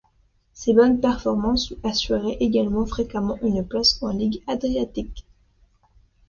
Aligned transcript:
Ses 0.53 0.73
bonnes 0.73 0.99
performances 0.99 1.69
lui 1.69 1.77
assuraient 1.83 2.37
également 2.39 2.87
fréquemment 2.87 3.37
une 3.43 3.63
place 3.63 4.01
en 4.01 4.07
Ligue 4.11 4.41
adriatique. 4.47 5.27